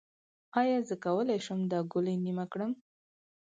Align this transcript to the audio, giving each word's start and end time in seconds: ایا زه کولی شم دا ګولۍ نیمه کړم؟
ایا 0.59 0.77
زه 0.87 0.95
کولی 1.03 1.37
شم 1.45 1.59
دا 1.71 1.79
ګولۍ 1.91 2.15
نیمه 2.25 2.45
کړم؟ 2.51 2.71